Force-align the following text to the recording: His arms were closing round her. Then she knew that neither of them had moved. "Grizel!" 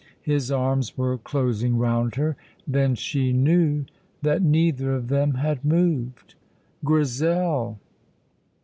His 0.23 0.49
arms 0.51 0.97
were 0.97 1.19
closing 1.19 1.77
round 1.77 2.15
her. 2.15 2.35
Then 2.67 2.95
she 2.95 3.31
knew 3.31 3.85
that 4.23 4.41
neither 4.41 4.95
of 4.95 5.09
them 5.09 5.35
had 5.35 5.63
moved. 5.63 6.33
"Grizel!" 6.83 7.77